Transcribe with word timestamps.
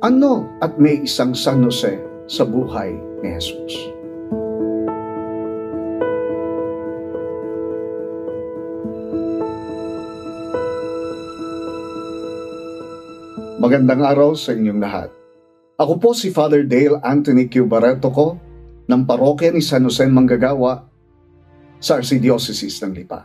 Ano 0.00 0.48
at 0.60 0.76
may 0.76 1.04
isang 1.04 1.32
San 1.32 1.64
Jose 1.64 1.96
sa 2.28 2.44
buhay 2.44 2.92
ni 3.24 3.28
Jesus? 3.36 3.76
Magandang 13.60 14.04
araw 14.04 14.36
sa 14.36 14.56
inyong 14.56 14.80
lahat. 14.80 15.08
Ako 15.80 15.96
po 15.96 16.12
si 16.12 16.28
Father 16.32 16.64
Dale 16.64 17.00
Anthony 17.00 17.48
Q. 17.48 17.64
Barreto 17.64 18.12
ko 18.12 18.36
ng 18.84 19.02
parokya 19.08 19.52
ni 19.52 19.64
San 19.64 19.84
Jose 19.88 20.04
Manggagawa 20.08 20.84
sa 21.80 22.00
Archdiocese 22.00 22.84
ng 22.84 22.92
Lipa. 22.92 23.24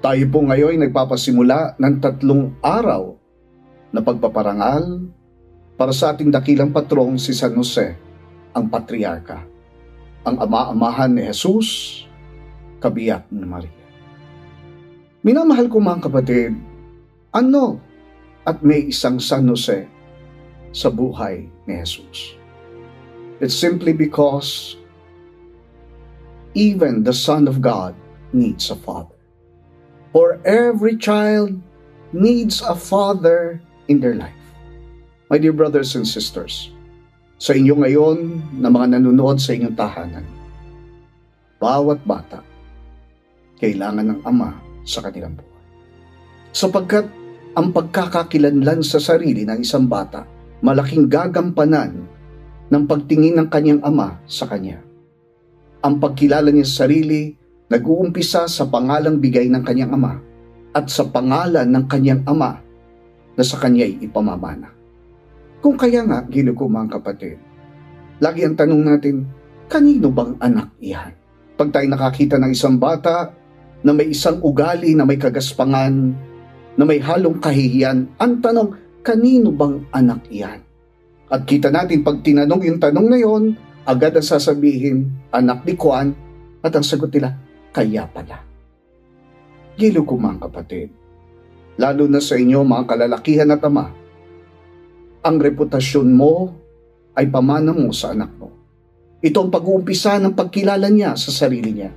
Tayo 0.00 0.24
po 0.32 0.40
ngayon 0.40 0.80
ay 0.80 0.88
nagpapasimula 0.88 1.76
ng 1.76 1.94
tatlong 2.00 2.56
araw 2.64 3.20
na 3.92 4.00
pagpaparangal 4.00 5.12
para 5.80 5.96
sa 5.96 6.12
ating 6.12 6.28
dakilang 6.28 6.76
patrong 6.76 7.16
si 7.16 7.32
San 7.32 7.56
Jose, 7.56 7.96
ang 8.52 8.68
Patriarka, 8.68 9.40
ang 10.28 10.36
ama-amahan 10.36 11.08
ni 11.08 11.24
Jesus, 11.24 12.04
kabiyak 12.84 13.24
ni 13.32 13.48
Maria. 13.48 13.80
Minamahal 15.24 15.72
ko 15.72 15.80
mga 15.80 16.04
kapatid, 16.04 16.52
ano 17.32 17.80
at 18.44 18.60
may 18.60 18.92
isang 18.92 19.16
San 19.16 19.48
Jose 19.48 19.88
sa 20.68 20.92
buhay 20.92 21.48
ni 21.64 21.80
Jesus. 21.80 22.36
It's 23.40 23.56
simply 23.56 23.96
because 23.96 24.76
even 26.52 27.08
the 27.08 27.16
Son 27.16 27.48
of 27.48 27.64
God 27.64 27.96
needs 28.36 28.68
a 28.68 28.76
father. 28.76 29.16
For 30.12 30.44
every 30.44 31.00
child 31.00 31.56
needs 32.12 32.60
a 32.60 32.76
father 32.76 33.64
in 33.88 34.04
their 34.04 34.20
life. 34.20 34.39
My 35.30 35.38
dear 35.38 35.54
brothers 35.54 35.94
and 35.94 36.02
sisters, 36.02 36.74
sa 37.38 37.54
inyo 37.54 37.78
ngayon 37.78 38.50
na 38.58 38.66
mga 38.66 38.98
nanonood 38.98 39.38
sa 39.38 39.54
inyong 39.54 39.78
tahanan, 39.78 40.26
bawat 41.62 42.02
bata 42.02 42.42
kailangan 43.62 44.10
ng 44.10 44.20
ama 44.26 44.58
sa 44.82 44.98
kanilang 45.06 45.38
buhay. 45.38 45.62
Sapagkat 46.50 47.06
ang 47.54 47.70
pagkakakilanlan 47.70 48.82
sa 48.82 48.98
sarili 48.98 49.46
ng 49.46 49.62
isang 49.62 49.86
bata, 49.86 50.26
malaking 50.66 51.06
gagampanan 51.06 52.10
ng 52.66 52.82
pagtingin 52.90 53.38
ng 53.38 53.46
kanyang 53.54 53.86
ama 53.86 54.18
sa 54.26 54.50
kanya. 54.50 54.82
Ang 55.86 56.02
pagkilala 56.02 56.50
niya 56.50 56.66
sa 56.66 56.90
sarili 56.90 57.38
nag-uumpisa 57.70 58.50
sa 58.50 58.66
pangalang 58.66 59.22
bigay 59.22 59.46
ng 59.46 59.62
kanyang 59.62 59.94
ama 59.94 60.18
at 60.74 60.90
sa 60.90 61.06
pangalan 61.06 61.70
ng 61.70 61.86
kanyang 61.86 62.26
ama 62.26 62.58
na 63.38 63.42
sa 63.46 63.62
kanya'y 63.62 64.02
ipamamana. 64.02 64.79
Kung 65.60 65.76
kaya 65.76 66.00
nga, 66.08 66.24
gilo 66.24 66.56
ko 66.56 66.72
mga 66.72 66.96
kapatid, 66.96 67.36
lagi 68.16 68.48
ang 68.48 68.56
tanong 68.56 68.80
natin, 68.80 69.28
kanino 69.68 70.08
bang 70.08 70.32
anak 70.40 70.72
iyan? 70.80 71.12
Pag 71.60 71.68
tayo 71.68 71.86
nakakita 71.92 72.40
ng 72.40 72.48
isang 72.48 72.80
bata 72.80 73.28
na 73.84 73.92
may 73.92 74.08
isang 74.08 74.40
ugali 74.40 74.96
na 74.96 75.04
may 75.04 75.20
kagaspangan, 75.20 76.16
na 76.80 76.84
may 76.88 76.96
halong 76.96 77.36
kahihiyan, 77.36 78.08
ang 78.16 78.40
tanong, 78.40 78.72
kanino 79.04 79.52
bang 79.52 79.84
anak 79.92 80.24
iyan? 80.32 80.64
At 81.28 81.44
kita 81.44 81.68
natin 81.68 82.00
pag 82.00 82.24
tinanong 82.24 82.64
yung 82.64 82.80
tanong 82.80 83.06
na 83.12 83.20
yon, 83.20 83.52
agad 83.84 84.16
ang 84.16 84.24
sasabihin, 84.24 85.12
anak 85.28 85.68
ni 85.68 85.76
Juan, 85.76 86.16
at 86.64 86.72
ang 86.72 86.84
sagot 86.84 87.12
nila, 87.12 87.36
kaya 87.68 88.08
pala. 88.08 88.40
Gilo 89.76 90.08
ko 90.08 90.16
mga 90.16 90.48
kapatid, 90.48 90.88
lalo 91.76 92.08
na 92.08 92.24
sa 92.24 92.40
inyo 92.40 92.64
mga 92.64 92.84
kalalakihan 92.88 93.52
at 93.52 93.60
ama, 93.60 93.99
ang 95.20 95.36
reputasyon 95.36 96.08
mo 96.16 96.56
ay 97.12 97.28
pamana 97.28 97.76
mo 97.76 97.92
sa 97.92 98.16
anak 98.16 98.32
mo. 98.40 98.48
Ito 99.20 99.44
ang 99.44 99.50
pag-uumpisa 99.52 100.16
ng 100.16 100.32
pagkilala 100.32 100.88
niya 100.88 101.12
sa 101.12 101.28
sarili 101.28 101.76
niya. 101.76 101.92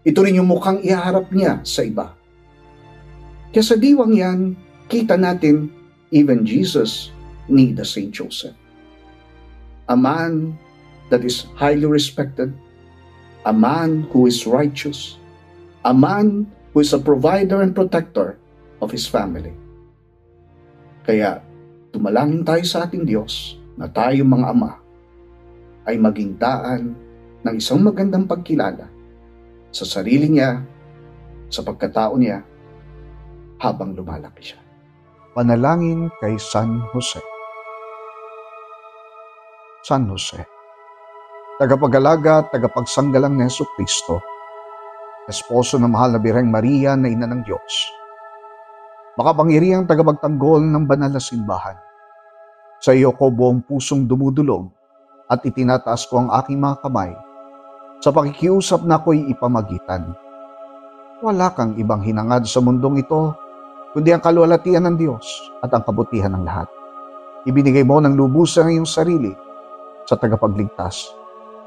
Ito 0.00 0.18
rin 0.24 0.40
yung 0.40 0.48
mukhang 0.48 0.80
iharap 0.80 1.28
niya 1.28 1.60
sa 1.60 1.84
iba. 1.84 2.16
Kaya 3.52 3.64
sa 3.64 3.76
diwang 3.76 4.16
yan, 4.16 4.56
kita 4.88 5.20
natin 5.20 5.68
even 6.08 6.48
Jesus 6.48 7.12
need 7.52 7.76
a 7.76 7.84
Saint 7.84 8.08
Joseph. 8.12 8.56
A 9.92 9.96
man 9.96 10.56
that 11.12 11.24
is 11.24 11.48
highly 11.56 11.84
respected, 11.84 12.52
a 13.44 13.52
man 13.52 14.08
who 14.12 14.24
is 14.24 14.48
righteous, 14.48 15.20
a 15.84 15.92
man 15.92 16.48
who 16.72 16.80
is 16.80 16.96
a 16.96 17.00
provider 17.00 17.60
and 17.60 17.76
protector 17.76 18.40
of 18.80 18.88
his 18.88 19.04
family. 19.04 19.52
Kaya 21.04 21.44
tumalangin 21.94 22.44
tayo 22.44 22.64
sa 22.64 22.84
ating 22.84 23.04
Diyos 23.08 23.56
na 23.78 23.88
tayo 23.88 24.24
mga 24.26 24.46
ama 24.52 24.76
ay 25.88 25.96
maging 25.96 26.36
daan 26.36 26.92
ng 27.44 27.54
isang 27.56 27.80
magandang 27.80 28.28
pagkilala 28.28 28.86
sa 29.72 29.84
sarili 29.84 30.28
niya, 30.32 30.60
sa 31.48 31.64
pagkatao 31.64 32.16
niya, 32.16 32.44
habang 33.60 33.96
lumalaki 33.96 34.52
siya. 34.52 34.60
Panalangin 35.32 36.10
kay 36.20 36.34
San 36.40 36.82
Jose 36.92 37.20
San 39.88 40.04
Jose, 40.10 40.44
tagapag-alaga 41.56 42.44
at 42.44 42.52
tagapagsanggalang 42.52 43.40
ni 43.40 43.48
Yeso 43.48 43.64
Kristo, 43.72 44.20
esposo 45.24 45.80
ng 45.80 45.88
mahal 45.88 46.12
na 46.12 46.20
Bireng 46.20 46.50
Maria 46.52 46.92
na 46.92 47.08
ina 47.08 47.24
ng 47.24 47.40
Diyos, 47.40 47.74
makapangyarihang 49.18 49.90
tagapagtanggol 49.90 50.62
ng 50.62 50.86
banal 50.86 51.10
na 51.10 51.18
simbahan. 51.18 51.74
Sa 52.78 52.94
iyo 52.94 53.10
ko 53.18 53.34
buong 53.34 53.66
pusong 53.66 54.06
dumudulog 54.06 54.70
at 55.26 55.42
itinataas 55.42 56.06
ko 56.06 56.22
ang 56.22 56.30
aking 56.38 56.62
mga 56.62 56.78
kamay 56.86 57.10
sa 57.98 58.14
pakikiusap 58.14 58.86
na 58.86 59.02
ako'y 59.02 59.26
ipamagitan. 59.26 60.14
Wala 61.18 61.50
kang 61.50 61.74
ibang 61.82 61.98
hinangad 61.98 62.46
sa 62.46 62.62
mundong 62.62 63.02
ito 63.02 63.34
kundi 63.90 64.14
ang 64.14 64.22
kaluwalhatian 64.22 64.86
ng 64.86 64.94
Diyos 64.94 65.26
at 65.66 65.74
ang 65.74 65.82
kabutihan 65.82 66.30
ng 66.38 66.46
lahat. 66.46 66.70
Ibinigay 67.42 67.82
mo 67.82 67.98
ng 67.98 68.14
lubusan 68.14 68.70
ang 68.70 68.72
iyong 68.78 68.86
sarili 68.86 69.34
sa 70.06 70.14
tagapagligtas. 70.14 71.10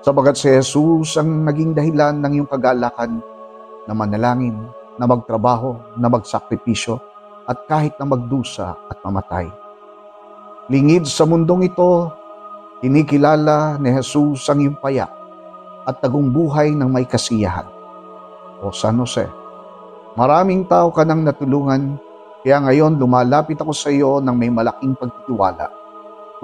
Sabagat 0.00 0.40
si 0.40 0.48
Jesus 0.48 1.20
ang 1.20 1.44
naging 1.44 1.76
dahilan 1.76 2.24
ng 2.24 2.40
iyong 2.40 2.48
kagalakan 2.48 3.20
na 3.84 3.92
manalangin, 3.92 4.56
na 4.96 5.04
magtrabaho, 5.04 5.76
na 6.00 6.08
magsakripisyo, 6.08 6.96
at 7.44 7.68
kahit 7.68 7.94
na 8.00 8.08
magdusa 8.08 8.76
at 8.88 8.98
mamatay. 9.04 9.48
Lingid 10.72 11.04
sa 11.04 11.28
mundong 11.28 11.68
ito, 11.68 12.08
kinikilala 12.80 13.76
ni 13.76 13.92
Jesus 13.92 14.48
ang 14.48 14.64
iyong 14.64 14.78
payak 14.80 15.12
at 15.84 16.00
tagong 16.00 16.32
buhay 16.32 16.72
ng 16.72 16.88
may 16.88 17.04
kasiyahan. 17.04 17.68
O 18.64 18.72
San 18.72 18.96
Jose, 18.96 19.28
maraming 20.16 20.64
tao 20.64 20.88
ka 20.88 21.04
nang 21.04 21.20
natulungan 21.20 22.00
kaya 22.44 22.60
ngayon 22.60 23.00
lumalapit 23.00 23.56
ako 23.56 23.72
sa 23.72 23.88
iyo 23.88 24.20
ng 24.20 24.36
may 24.36 24.52
malaking 24.52 24.92
pagtitiwala. 24.96 25.68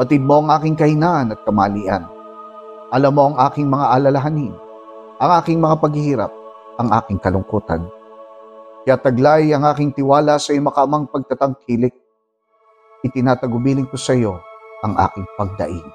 Batid 0.00 0.24
mo 0.24 0.40
ang 0.40 0.48
aking 0.56 0.72
kahinaan 0.72 1.36
at 1.36 1.44
kamalian. 1.44 2.08
Alam 2.88 3.12
mo 3.12 3.22
ang 3.32 3.36
aking 3.48 3.68
mga 3.68 4.00
alalahanin, 4.00 4.56
ang 5.20 5.30
aking 5.44 5.60
mga 5.60 5.76
paghihirap, 5.76 6.32
ang 6.80 6.88
aking 6.96 7.20
kalungkutan. 7.20 7.84
Kaya 8.80 8.96
taglay 8.96 9.52
ang 9.52 9.68
aking 9.68 9.92
tiwala 9.92 10.40
sa 10.40 10.56
iyo 10.56 10.64
makamang 10.64 11.04
pagtatangkilik. 11.12 11.92
Itinatagubiling 13.04 13.84
ko 13.84 14.00
sa 14.00 14.16
iyo 14.16 14.40
ang 14.80 14.96
aking 14.96 15.28
pagdaing. 15.36 15.90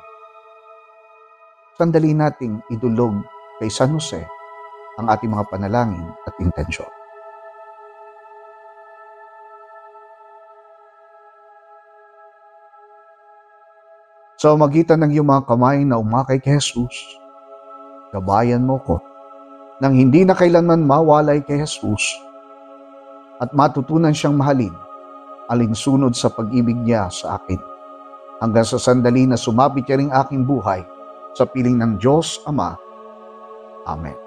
Sandali 1.82 2.14
nating 2.14 2.62
idulog 2.70 3.26
kay 3.58 3.74
San 3.74 3.98
Jose 3.98 4.22
ang 5.02 5.10
ating 5.10 5.34
mga 5.34 5.50
panalangin 5.50 6.06
at 6.30 6.34
intensyon. 6.38 6.88
Sa 14.38 14.54
magitan 14.54 15.02
ng 15.02 15.10
iyong 15.10 15.26
mga 15.26 15.44
kamay 15.50 15.82
na 15.82 15.98
umakay 15.98 16.38
kay 16.38 16.62
Jesus, 16.62 16.94
gabayan 18.14 18.62
mo 18.62 18.78
ko 18.86 19.02
nang 19.82 19.98
hindi 19.98 20.22
na 20.22 20.38
kailanman 20.38 20.86
mawalay 20.86 21.42
kay 21.42 21.60
Jesus 21.66 22.14
at 23.40 23.52
matutunan 23.52 24.16
siyang 24.16 24.38
mahalin 24.40 24.74
alinsunod 25.52 26.16
sa 26.18 26.32
pag-ibig 26.32 26.76
niya 26.82 27.12
sa 27.12 27.38
akin 27.38 27.60
hanggang 28.42 28.66
sa 28.66 28.82
sandali 28.82 29.28
na 29.30 29.38
sumapit 29.38 29.86
niya 29.86 30.00
rin 30.00 30.12
aking 30.12 30.44
buhay 30.44 30.82
sa 31.36 31.44
piling 31.46 31.78
ng 31.80 32.00
Diyos 32.00 32.42
Ama. 32.48 32.76
Amen. 33.86 34.18